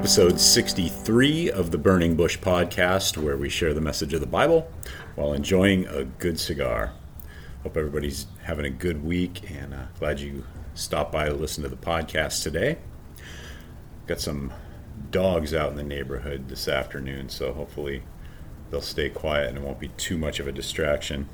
Episode 0.00 0.40
63 0.40 1.50
of 1.50 1.70
the 1.70 1.76
Burning 1.76 2.16
Bush 2.16 2.38
podcast, 2.38 3.18
where 3.18 3.36
we 3.36 3.50
share 3.50 3.74
the 3.74 3.82
message 3.82 4.14
of 4.14 4.20
the 4.22 4.26
Bible 4.26 4.66
while 5.14 5.34
enjoying 5.34 5.86
a 5.88 6.04
good 6.04 6.40
cigar. 6.40 6.94
Hope 7.64 7.76
everybody's 7.76 8.26
having 8.44 8.64
a 8.64 8.70
good 8.70 9.04
week 9.04 9.50
and 9.50 9.74
uh, 9.74 9.84
glad 9.98 10.18
you 10.18 10.46
stopped 10.72 11.12
by 11.12 11.26
to 11.28 11.34
listen 11.34 11.62
to 11.64 11.68
the 11.68 11.76
podcast 11.76 12.42
today. 12.42 12.78
Got 14.06 14.20
some 14.20 14.54
dogs 15.10 15.52
out 15.52 15.70
in 15.70 15.76
the 15.76 15.82
neighborhood 15.82 16.48
this 16.48 16.66
afternoon, 16.66 17.28
so 17.28 17.52
hopefully 17.52 18.02
they'll 18.70 18.80
stay 18.80 19.10
quiet 19.10 19.50
and 19.50 19.58
it 19.58 19.62
won't 19.62 19.78
be 19.78 19.88
too 19.98 20.16
much 20.16 20.40
of 20.40 20.48
a 20.48 20.52
distraction 20.52 21.28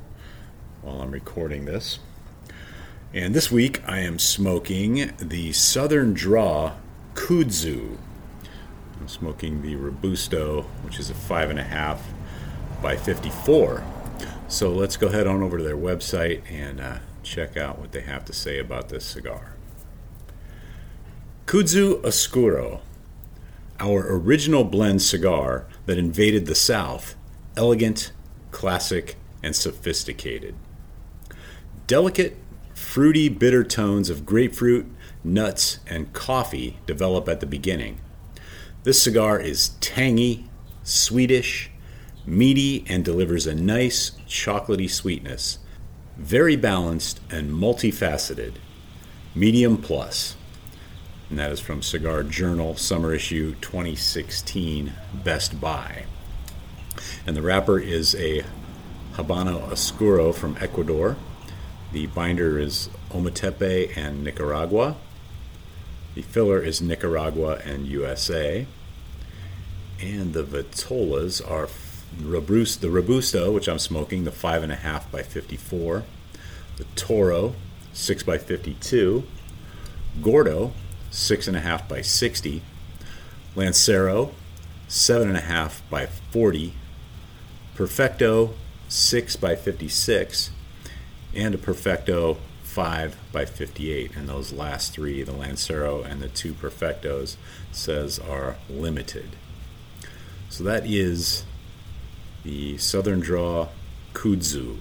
while 0.81 0.99
I'm 0.99 1.11
recording 1.11 1.63
this. 1.63 1.99
And 3.13 3.33
this 3.33 3.49
week 3.49 3.81
I 3.87 3.99
am 3.99 4.19
smoking 4.19 5.13
the 5.19 5.53
Southern 5.53 6.13
Draw 6.13 6.73
Kudzu. 7.13 7.97
I'm 9.07 9.11
smoking 9.11 9.61
the 9.61 9.77
Robusto, 9.77 10.63
which 10.83 10.99
is 10.99 11.09
a 11.09 11.13
five 11.13 11.49
and 11.49 11.57
a 11.57 11.63
half 11.63 12.05
by 12.81 12.97
54. 12.97 13.81
So 14.49 14.73
let's 14.73 14.97
go 14.97 15.07
head 15.07 15.25
on 15.25 15.41
over 15.41 15.57
to 15.57 15.63
their 15.63 15.77
website 15.77 16.41
and 16.51 16.81
uh, 16.81 16.97
check 17.23 17.55
out 17.55 17.79
what 17.79 17.93
they 17.93 18.01
have 18.01 18.25
to 18.25 18.33
say 18.33 18.59
about 18.59 18.89
this 18.89 19.05
cigar. 19.05 19.55
Kudzu 21.45 22.03
Oscuro, 22.03 22.81
our 23.79 24.05
original 24.13 24.65
blend 24.65 25.01
cigar 25.01 25.67
that 25.85 25.97
invaded 25.97 26.45
the 26.45 26.53
South, 26.53 27.15
elegant, 27.55 28.11
classic, 28.51 29.15
and 29.41 29.55
sophisticated. 29.55 30.53
Delicate, 31.87 32.35
fruity, 32.73 33.29
bitter 33.29 33.63
tones 33.63 34.09
of 34.09 34.25
grapefruit, 34.25 34.85
nuts, 35.23 35.79
and 35.87 36.11
coffee 36.11 36.77
develop 36.85 37.29
at 37.29 37.39
the 37.39 37.45
beginning 37.45 38.01
this 38.87 39.01
cigar 39.01 39.37
is 39.37 39.71
tangy, 39.81 40.45
sweetish, 40.81 41.69
meaty, 42.25 42.85
and 42.87 43.03
delivers 43.03 43.45
a 43.45 43.53
nice 43.53 44.11
chocolatey 44.29 44.89
sweetness. 44.89 45.59
Very 46.15 46.55
balanced 46.55 47.19
and 47.29 47.51
multifaceted. 47.51 48.53
Medium 49.35 49.75
plus. 49.75 50.37
And 51.29 51.37
that 51.37 51.51
is 51.51 51.59
from 51.59 51.81
Cigar 51.81 52.23
Journal, 52.23 52.77
summer 52.77 53.13
issue 53.13 53.55
2016, 53.55 54.93
Best 55.21 55.59
Buy. 55.59 56.05
And 57.25 57.35
the 57.35 57.41
wrapper 57.41 57.79
is 57.79 58.15
a 58.15 58.45
Habano 59.15 59.69
Oscuro 59.69 60.31
from 60.31 60.55
Ecuador. 60.61 61.17
The 61.91 62.05
binder 62.05 62.57
is 62.57 62.89
Ometepe 63.11 63.97
and 63.97 64.23
Nicaragua. 64.23 64.95
The 66.15 66.21
filler 66.21 66.61
is 66.61 66.81
Nicaragua 66.81 67.59
and 67.65 67.85
USA. 67.85 68.65
And 69.99 70.33
the 70.33 70.43
Vitolas 70.43 71.41
are 71.49 71.69
Robusto, 72.21 72.81
the 72.81 72.89
Robusto, 72.89 73.51
which 73.51 73.67
I'm 73.67 73.79
smoking, 73.79 74.23
the 74.23 74.31
5.5 74.31 75.11
by 75.11 75.23
54. 75.23 76.03
The 76.77 76.83
Toro, 76.95 77.55
6 77.93 78.23
by 78.23 78.37
52. 78.37 79.23
Gordo, 80.21 80.73
6.5 81.11 81.87
by 81.87 82.01
60. 82.01 82.61
Lancero, 83.55 84.31
7.5 84.87 85.81
by 85.89 86.05
40. 86.05 86.73
Perfecto, 87.75 88.53
6 88.87 89.35
by 89.35 89.55
56. 89.55 90.51
And 91.33 91.55
a 91.55 91.57
Perfecto 91.57 92.37
5 92.63 93.17
by 93.31 93.45
58. 93.45 94.15
And 94.15 94.29
those 94.29 94.53
last 94.53 94.93
three, 94.93 95.23
the 95.23 95.31
Lancero 95.31 96.03
and 96.03 96.21
the 96.21 96.29
two 96.29 96.53
Perfectos, 96.53 97.35
says 97.71 98.19
are 98.19 98.57
limited. 98.69 99.35
So 100.49 100.63
that 100.63 100.85
is 100.85 101.43
the 102.43 102.77
Southern 102.77 103.19
Draw 103.19 103.67
Kudzu. 104.13 104.77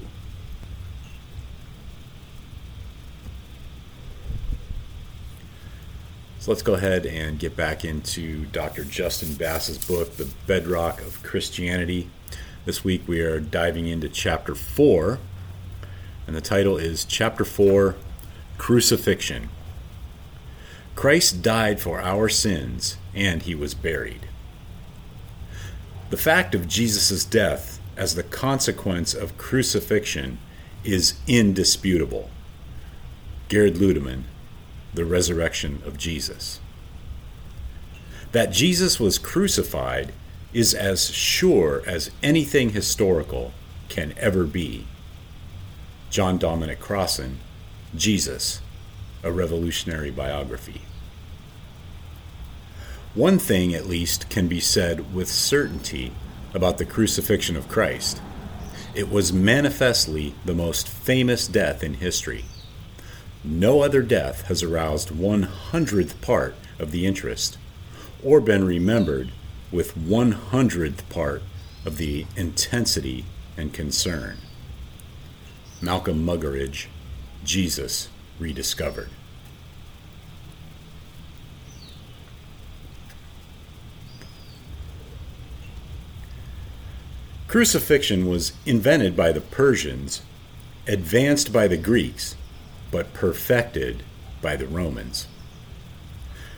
So 6.38 6.52
let's 6.52 6.62
go 6.62 6.74
ahead 6.74 7.04
and 7.04 7.40
get 7.40 7.56
back 7.56 7.84
into 7.84 8.46
Dr. 8.46 8.84
Justin 8.84 9.34
Bass's 9.34 9.84
book, 9.84 10.16
The 10.16 10.28
Bedrock 10.46 11.00
of 11.00 11.20
Christianity. 11.24 12.08
This 12.64 12.84
week 12.84 13.02
we 13.08 13.20
are 13.20 13.40
diving 13.40 13.88
into 13.88 14.08
chapter 14.08 14.54
4, 14.54 15.18
and 16.26 16.36
the 16.36 16.40
title 16.40 16.76
is 16.76 17.04
Chapter 17.04 17.44
4 17.44 17.96
Crucifixion. 18.58 19.48
Christ 20.94 21.42
died 21.42 21.80
for 21.80 22.00
our 22.00 22.28
sins, 22.28 22.96
and 23.12 23.42
he 23.42 23.56
was 23.56 23.74
buried. 23.74 24.28
The 26.10 26.16
fact 26.16 26.54
of 26.54 26.68
Jesus' 26.68 27.24
death 27.24 27.80
as 27.96 28.14
the 28.14 28.22
consequence 28.22 29.12
of 29.12 29.38
crucifixion 29.38 30.38
is 30.84 31.14
indisputable. 31.26 32.30
Gerard 33.48 33.74
Ludemann, 33.74 34.24
The 34.94 35.04
Resurrection 35.04 35.82
of 35.84 35.98
Jesus. 35.98 36.60
That 38.32 38.52
Jesus 38.52 39.00
was 39.00 39.18
crucified 39.18 40.12
is 40.52 40.74
as 40.74 41.10
sure 41.10 41.82
as 41.86 42.10
anything 42.22 42.70
historical 42.70 43.52
can 43.88 44.14
ever 44.16 44.44
be. 44.44 44.86
John 46.10 46.38
Dominic 46.38 46.80
Crossan, 46.80 47.38
Jesus, 47.94 48.60
a 49.22 49.32
revolutionary 49.32 50.10
biography. 50.10 50.82
One 53.16 53.38
thing, 53.38 53.74
at 53.74 53.86
least, 53.86 54.28
can 54.28 54.46
be 54.46 54.60
said 54.60 55.14
with 55.14 55.30
certainty 55.30 56.12
about 56.52 56.76
the 56.76 56.84
crucifixion 56.84 57.56
of 57.56 57.66
Christ 57.66 58.20
it 58.94 59.10
was 59.10 59.32
manifestly 59.32 60.34
the 60.44 60.54
most 60.54 60.86
famous 60.86 61.48
death 61.48 61.82
in 61.82 61.94
history. 61.94 62.44
No 63.42 63.82
other 63.82 64.02
death 64.02 64.42
has 64.48 64.62
aroused 64.62 65.10
one 65.10 65.44
hundredth 65.44 66.20
part 66.20 66.54
of 66.78 66.92
the 66.92 67.06
interest, 67.06 67.56
or 68.22 68.38
been 68.40 68.64
remembered 68.64 69.32
with 69.70 69.96
one 69.96 70.32
hundredth 70.32 71.08
part 71.08 71.42
of 71.86 71.96
the 71.96 72.26
intensity 72.36 73.24
and 73.56 73.72
concern. 73.72 74.36
Malcolm 75.80 76.24
Muggeridge, 76.24 76.86
Jesus 77.44 78.08
Rediscovered. 78.38 79.08
Crucifixion 87.48 88.26
was 88.26 88.52
invented 88.66 89.16
by 89.16 89.30
the 89.30 89.40
Persians, 89.40 90.22
advanced 90.88 91.52
by 91.52 91.68
the 91.68 91.76
Greeks, 91.76 92.34
but 92.90 93.14
perfected 93.14 94.02
by 94.42 94.56
the 94.56 94.66
Romans. 94.66 95.28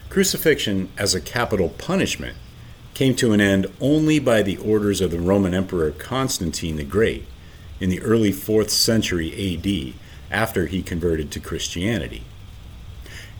Crucifixion 0.08 0.88
as 0.96 1.14
a 1.14 1.20
capital 1.20 1.68
punishment 1.68 2.36
came 2.94 3.14
to 3.14 3.32
an 3.32 3.40
end 3.40 3.66
only 3.80 4.18
by 4.18 4.42
the 4.42 4.56
orders 4.56 5.02
of 5.02 5.10
the 5.10 5.20
Roman 5.20 5.54
Emperor 5.54 5.90
Constantine 5.90 6.76
the 6.76 6.84
Great 6.84 7.26
in 7.80 7.90
the 7.90 8.00
early 8.00 8.32
4th 8.32 8.70
century 8.70 9.30
AD 9.54 9.94
after 10.30 10.66
he 10.66 10.82
converted 10.82 11.30
to 11.30 11.40
Christianity. 11.40 12.24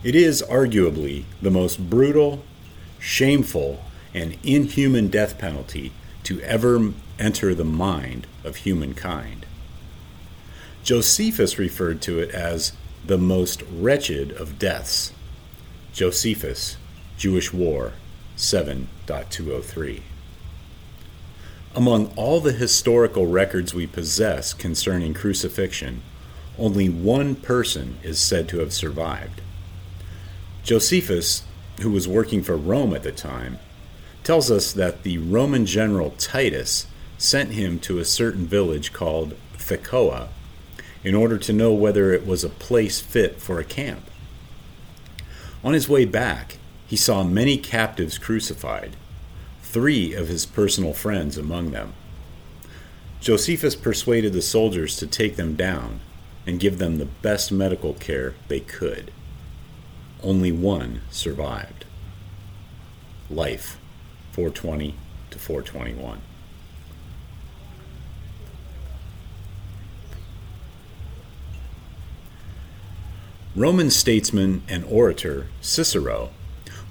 It 0.03 0.15
is 0.15 0.43
arguably 0.43 1.25
the 1.41 1.51
most 1.51 1.89
brutal, 1.89 2.43
shameful, 2.99 3.83
and 4.13 4.37
inhuman 4.43 5.07
death 5.09 5.37
penalty 5.37 5.91
to 6.23 6.39
ever 6.41 6.93
enter 7.19 7.53
the 7.53 7.65
mind 7.65 8.25
of 8.43 8.57
humankind. 8.57 9.45
Josephus 10.83 11.59
referred 11.59 12.01
to 12.01 12.19
it 12.19 12.31
as 12.31 12.73
the 13.05 13.17
most 13.17 13.61
wretched 13.71 14.31
of 14.31 14.57
deaths. 14.57 15.11
Josephus, 15.93 16.77
Jewish 17.17 17.53
War 17.53 17.93
7.203. 18.37 20.01
Among 21.75 22.07
all 22.15 22.39
the 22.39 22.53
historical 22.53 23.27
records 23.27 23.73
we 23.73 23.85
possess 23.85 24.53
concerning 24.53 25.13
crucifixion, 25.13 26.01
only 26.57 26.89
one 26.89 27.35
person 27.35 27.97
is 28.01 28.19
said 28.19 28.49
to 28.49 28.59
have 28.59 28.73
survived. 28.73 29.41
Josephus, 30.63 31.43
who 31.81 31.91
was 31.91 32.07
working 32.07 32.43
for 32.43 32.57
Rome 32.57 32.93
at 32.93 33.03
the 33.03 33.11
time, 33.11 33.59
tells 34.23 34.49
us 34.49 34.73
that 34.73 35.03
the 35.03 35.17
Roman 35.17 35.65
general 35.65 36.11
Titus 36.17 36.87
sent 37.19 37.51
him 37.51 37.79
to 37.79 37.99
a 37.99 38.05
certain 38.05 38.47
village 38.47 38.93
called 38.93 39.35
Thecoa 39.57 40.29
in 41.03 41.13
order 41.13 41.37
to 41.37 41.53
know 41.53 41.73
whether 41.73 42.13
it 42.13 42.25
was 42.25 42.43
a 42.43 42.49
place 42.49 42.99
fit 43.01 43.39
for 43.41 43.59
a 43.59 43.65
camp. 43.65 44.09
On 45.63 45.73
his 45.73 45.89
way 45.89 46.05
back, 46.05 46.57
he 46.87 46.95
saw 46.95 47.23
many 47.23 47.57
captives 47.57 48.17
crucified, 48.17 48.95
three 49.61 50.13
of 50.13 50.29
his 50.29 50.45
personal 50.45 50.93
friends 50.93 51.37
among 51.37 51.71
them. 51.71 51.93
Josephus 53.19 53.75
persuaded 53.75 54.31
the 54.31 54.41
soldiers 54.41 54.95
to 54.97 55.05
take 55.05 55.35
them 55.35 55.55
down 55.55 55.99
and 56.47 56.59
give 56.59 56.77
them 56.77 56.97
the 56.97 57.05
best 57.05 57.51
medical 57.51 57.93
care 57.93 58.33
they 58.47 58.61
could. 58.61 59.11
Only 60.23 60.53
one 60.53 61.01
survived. 61.11 61.83
Life, 63.29 63.77
420 64.31 64.95
to 65.31 65.37
421. 65.37 66.21
Roman 73.55 73.89
statesman 73.89 74.61
and 74.69 74.85
orator 74.85 75.47
Cicero 75.59 76.29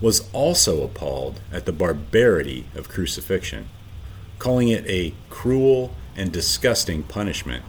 was 0.01 0.29
also 0.33 0.83
appalled 0.83 1.41
at 1.53 1.67
the 1.67 1.73
barbarity 1.73 2.67
of 2.75 2.89
crucifixion, 2.89 3.69
calling 4.39 4.67
it 4.69 4.85
a 4.87 5.15
cruel 5.31 5.95
and 6.17 6.33
disgusting 6.33 7.05
punishment 7.05 7.65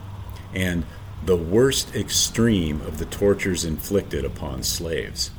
and 0.53 0.85
the 1.23 1.37
worst 1.37 1.95
extreme 1.95 2.81
of 2.81 2.97
the 2.97 3.05
tortures 3.05 3.63
inflicted 3.65 4.25
upon 4.25 4.63
slaves. 4.63 5.29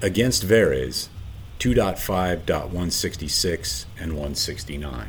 Against 0.00 0.44
Verres, 0.44 1.08
2.5.166 1.58 3.86
and 3.98 4.12
169. 4.12 5.08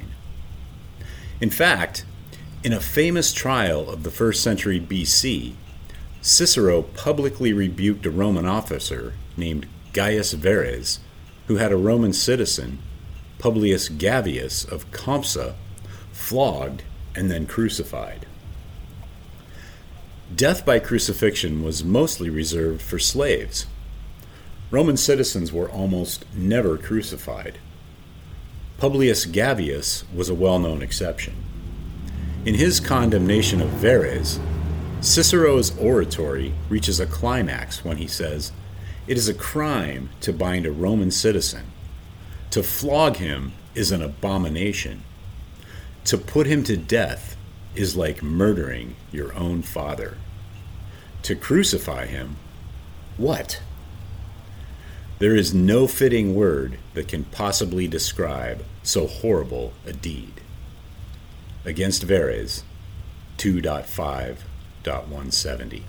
In 1.41 1.49
fact, 1.49 2.05
in 2.63 2.73
a 2.73 2.79
famous 2.79 3.33
trial 3.33 3.89
of 3.89 4.03
the 4.03 4.11
first 4.11 4.41
century 4.41 4.79
BC, 4.79 5.55
Cicero 6.25 6.83
publicly 6.83 7.51
rebuked 7.51 8.05
a 8.05 8.09
Roman 8.09 8.45
officer 8.45 9.13
named 9.35 9.67
Gaius 9.91 10.33
Verres, 10.33 10.99
who 11.47 11.57
had 11.57 11.73
a 11.73 11.77
Roman 11.77 12.13
citizen, 12.13 12.79
Publius 13.39 13.89
Gavius 13.89 14.65
of 14.65 14.89
Compsa, 14.91 15.55
flogged 16.13 16.83
and 17.13 17.29
then 17.29 17.45
crucified. 17.45 18.25
Death 20.33 20.65
by 20.65 20.79
crucifixion 20.79 21.61
was 21.61 21.83
mostly 21.83 22.29
reserved 22.29 22.81
for 22.81 22.99
slaves. 22.99 23.65
Roman 24.71 24.95
citizens 24.95 25.51
were 25.51 25.69
almost 25.69 26.23
never 26.33 26.77
crucified. 26.77 27.57
Publius 28.77 29.25
Gavius 29.25 30.05
was 30.15 30.29
a 30.29 30.33
well 30.33 30.57
known 30.57 30.81
exception. 30.81 31.35
In 32.45 32.55
his 32.55 32.79
condemnation 32.79 33.61
of 33.61 33.69
Verres, 33.71 34.39
Cicero's 35.03 35.77
oratory 35.77 36.53
reaches 36.69 37.01
a 37.01 37.05
climax 37.05 37.83
when 37.83 37.97
he 37.97 38.07
says, 38.07 38.53
It 39.05 39.17
is 39.17 39.27
a 39.27 39.33
crime 39.33 40.09
to 40.21 40.31
bind 40.31 40.65
a 40.65 40.71
Roman 40.71 41.11
citizen. 41.11 41.65
To 42.51 42.63
flog 42.63 43.17
him 43.17 43.51
is 43.75 43.91
an 43.91 44.01
abomination. 44.01 45.03
To 46.05 46.17
put 46.17 46.47
him 46.47 46.63
to 46.63 46.77
death 46.77 47.35
is 47.75 47.97
like 47.97 48.23
murdering 48.23 48.95
your 49.11 49.35
own 49.35 49.61
father. 49.61 50.17
To 51.23 51.35
crucify 51.35 52.05
him, 52.05 52.37
what? 53.17 53.61
There 55.19 55.35
is 55.35 55.53
no 55.53 55.85
fitting 55.85 56.33
word 56.33 56.77
that 56.93 57.09
can 57.09 57.25
possibly 57.25 57.89
describe 57.89 58.63
so 58.83 59.07
horrible 59.07 59.73
a 59.85 59.91
deed. 59.91 60.39
Against 61.65 62.07
Verres, 62.07 62.63
2.5 63.37 64.37
170. 64.91 65.85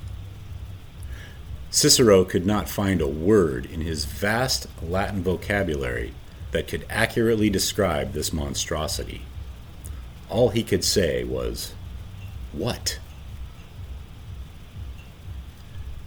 Cicero 1.70 2.24
could 2.24 2.46
not 2.46 2.68
find 2.68 3.00
a 3.00 3.08
word 3.08 3.66
in 3.66 3.80
his 3.80 4.04
vast 4.04 4.68
Latin 4.80 5.22
vocabulary 5.22 6.14
that 6.52 6.68
could 6.68 6.86
accurately 6.88 7.50
describe 7.50 8.12
this 8.12 8.32
monstrosity. 8.32 9.22
All 10.30 10.50
he 10.50 10.62
could 10.62 10.84
say 10.84 11.24
was, 11.24 11.74
What? 12.52 13.00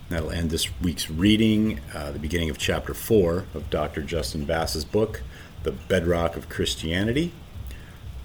That'll 0.07 0.31
end 0.31 0.51
this 0.51 0.69
week's 0.79 1.09
reading, 1.09 1.81
uh, 1.93 2.11
the 2.11 2.19
beginning 2.19 2.49
of 2.49 2.57
chapter 2.57 2.93
4 2.93 3.43
of 3.53 3.69
Dr. 3.69 4.01
Justin 4.01 4.45
Bass's 4.45 4.85
book, 4.85 5.21
The 5.63 5.73
Bedrock 5.73 6.37
of 6.37 6.47
Christianity. 6.47 7.33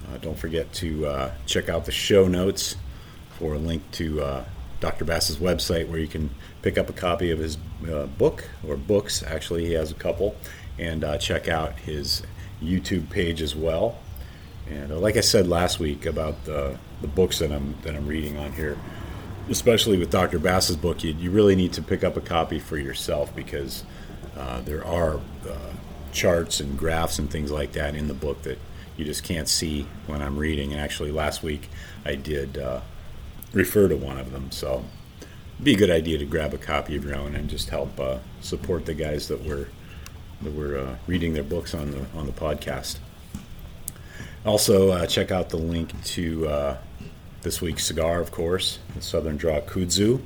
Uh, 0.07 0.17
don't 0.17 0.39
forget 0.39 0.71
to 0.75 1.05
uh, 1.05 1.31
check 1.45 1.67
out 1.67 1.83
the 1.83 1.91
show 1.91 2.29
notes 2.29 2.77
for 3.37 3.55
a 3.55 3.57
link 3.57 3.83
to 3.93 4.21
uh, 4.21 4.45
Dr. 4.79 5.05
Bass's 5.05 5.37
website 5.37 5.87
where 5.87 5.99
you 5.99 6.07
can 6.07 6.29
pick 6.61 6.77
up 6.77 6.89
a 6.89 6.93
copy 6.93 7.31
of 7.31 7.39
his 7.39 7.57
uh, 7.89 8.05
book 8.05 8.49
or 8.67 8.75
books. 8.75 9.23
Actually, 9.23 9.65
he 9.65 9.73
has 9.73 9.91
a 9.91 9.95
couple, 9.95 10.35
and 10.77 11.03
uh, 11.03 11.17
check 11.17 11.47
out 11.47 11.79
his 11.79 12.23
YouTube 12.61 13.09
page 13.09 13.41
as 13.41 13.55
well. 13.55 13.97
And 14.69 14.91
uh, 14.91 14.99
like 14.99 15.17
I 15.17 15.21
said 15.21 15.47
last 15.47 15.79
week 15.79 16.05
about 16.05 16.45
the, 16.45 16.77
the 17.01 17.07
books 17.07 17.39
that 17.39 17.51
I'm 17.51 17.75
that 17.83 17.95
I'm 17.95 18.07
reading 18.07 18.37
on 18.37 18.53
here, 18.53 18.77
especially 19.49 19.97
with 19.97 20.09
Dr. 20.09 20.39
Bass's 20.39 20.77
book, 20.77 21.03
you, 21.03 21.13
you 21.13 21.31
really 21.31 21.55
need 21.55 21.73
to 21.73 21.81
pick 21.81 22.03
up 22.03 22.15
a 22.17 22.21
copy 22.21 22.59
for 22.59 22.77
yourself 22.77 23.35
because 23.35 23.83
uh, 24.37 24.61
there 24.61 24.85
are 24.85 25.17
uh, 25.47 25.73
charts 26.11 26.59
and 26.59 26.77
graphs 26.77 27.19
and 27.19 27.29
things 27.29 27.51
like 27.51 27.73
that 27.73 27.95
in 27.95 28.07
the 28.07 28.13
book 28.13 28.41
that 28.43 28.57
you 28.95 29.05
just 29.05 29.23
can't 29.23 29.49
see 29.49 29.87
when 30.07 30.21
I'm 30.21 30.37
reading. 30.37 30.71
And 30.71 30.79
actually, 30.81 31.11
last 31.11 31.43
week 31.43 31.69
I 32.05 32.15
did 32.15 32.57
uh, 32.57 32.81
refer 33.53 33.87
to 33.87 33.95
one 33.95 34.17
of 34.17 34.31
them. 34.31 34.51
So 34.51 34.83
it'd 35.53 35.63
be 35.63 35.73
a 35.73 35.77
good 35.77 35.91
idea 35.91 36.17
to 36.17 36.25
grab 36.25 36.53
a 36.53 36.57
copy 36.57 36.95
of 36.95 37.05
your 37.05 37.15
own 37.15 37.35
and 37.35 37.49
just 37.49 37.69
help 37.69 37.99
uh, 37.99 38.19
support 38.41 38.85
the 38.85 38.93
guys 38.93 39.27
that 39.29 39.45
were 39.45 39.69
that 40.41 40.53
were 40.53 40.77
uh, 40.77 40.95
reading 41.07 41.33
their 41.33 41.43
books 41.43 41.73
on 41.73 41.91
the 41.91 42.05
on 42.15 42.25
the 42.25 42.33
podcast. 42.33 42.97
Also, 44.45 44.91
uh, 44.91 45.05
check 45.05 45.31
out 45.31 45.49
the 45.49 45.57
link 45.57 46.03
to 46.03 46.45
uh, 46.47 46.77
this 47.43 47.61
week's 47.61 47.85
cigar, 47.85 48.19
of 48.19 48.31
course, 48.31 48.79
the 48.93 49.01
Southern 49.01 49.37
Draw 49.37 49.61
Kudzu, 49.61 50.21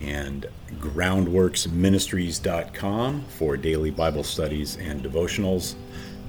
and 0.00 0.46
groundworksministries.com 0.78 3.24
for 3.28 3.58
daily 3.58 3.90
Bible 3.90 4.24
studies 4.24 4.76
and 4.76 5.02
devotionals, 5.02 5.74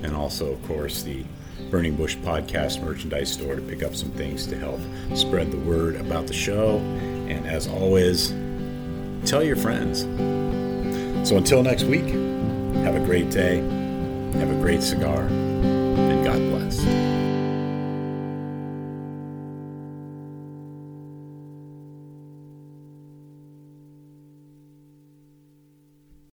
and 0.01 0.13
also, 0.13 0.51
of 0.51 0.61
course, 0.67 1.03
the 1.03 1.23
Burning 1.69 1.95
Bush 1.95 2.15
Podcast 2.17 2.81
merchandise 2.83 3.31
store 3.31 3.55
to 3.55 3.61
pick 3.61 3.83
up 3.83 3.95
some 3.95 4.11
things 4.11 4.47
to 4.47 4.57
help 4.57 4.79
spread 5.15 5.51
the 5.51 5.57
word 5.57 5.95
about 5.95 6.27
the 6.27 6.33
show. 6.33 6.77
And 6.77 7.45
as 7.45 7.67
always, 7.67 8.29
tell 9.29 9.43
your 9.43 9.57
friends. 9.57 10.01
So 11.27 11.35
until 11.35 11.61
next 11.63 11.83
week, 11.83 12.05
have 12.83 12.95
a 12.95 13.05
great 13.05 13.29
day, 13.29 13.57
have 14.39 14.49
a 14.49 14.59
great 14.61 14.81
cigar, 14.81 15.23
and 15.23 16.23
God 16.23 16.39
bless. 16.49 17.26